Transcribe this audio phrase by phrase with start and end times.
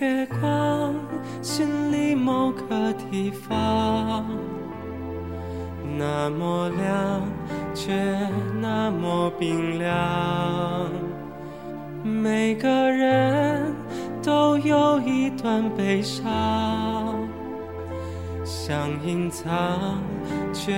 [0.00, 0.94] 月光，
[1.42, 4.24] 心里某个地方，
[5.98, 7.22] 那么亮，
[7.74, 7.92] 却
[8.60, 10.90] 那么冰凉。
[12.02, 13.74] 每个人
[14.22, 17.14] 都有一段悲伤，
[18.44, 20.00] 想隐藏，
[20.52, 20.72] 却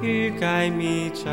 [0.00, 1.32] 欲盖弥彰。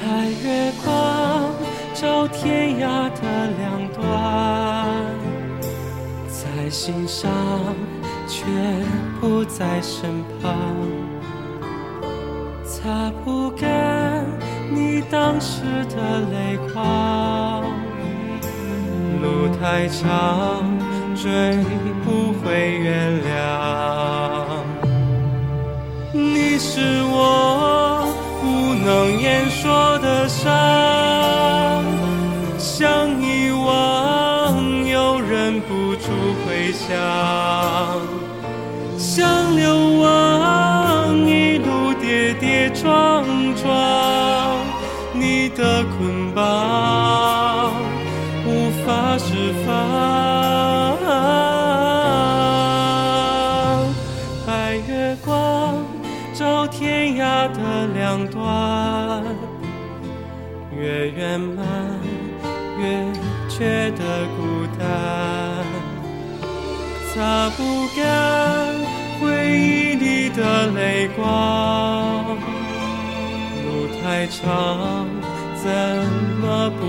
[0.00, 1.52] 白月光
[1.92, 3.20] 照天涯的
[3.58, 4.02] 两端，
[6.68, 7.30] 在心上，
[8.26, 8.44] 却
[9.18, 10.54] 不在身旁，
[12.62, 14.26] 擦不干
[14.70, 17.64] 你当时的泪光。
[19.22, 20.62] 路太长，
[21.16, 21.56] 追
[22.04, 23.30] 不回原谅。
[26.12, 28.06] 你是我
[28.42, 30.52] 不能言说的伤，
[35.20, 36.10] 忍不住
[36.46, 36.96] 回想，
[38.96, 44.56] 想流亡一路跌跌撞撞，
[45.12, 47.72] 你的捆绑
[48.46, 49.66] 无法释放。
[54.46, 55.74] 白月光
[56.32, 59.22] 照天涯的两端，
[60.74, 61.66] 越圆满
[62.78, 62.84] 越
[63.58, 64.86] 觉得孤单，
[67.12, 67.98] 擦不干
[69.20, 72.36] 回忆里的泪光。
[73.64, 73.66] 路
[74.00, 75.08] 太长，
[75.56, 75.68] 怎
[76.40, 76.82] 么不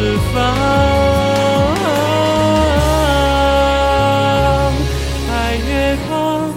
[0.00, 0.42] 释放。
[5.28, 6.50] 白月光，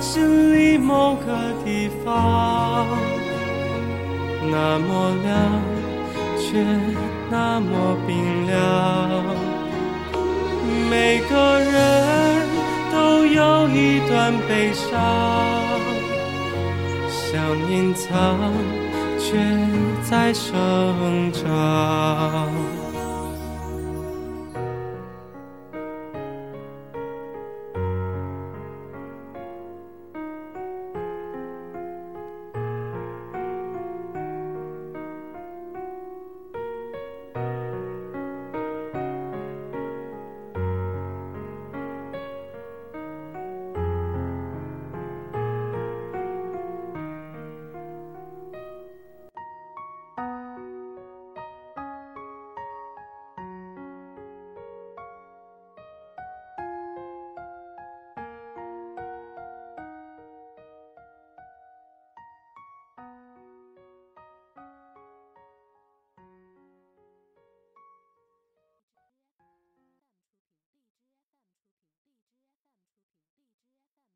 [0.00, 1.26] 心里某个
[1.64, 2.88] 地方，
[4.50, 5.62] 那么亮，
[6.40, 6.58] 却
[7.30, 8.58] 那么冰凉。
[10.90, 12.48] 每个人
[12.90, 14.90] 都有一段悲伤，
[17.08, 17.30] 想
[17.70, 18.36] 隐藏，
[19.20, 19.38] 却
[20.02, 22.50] 在生长。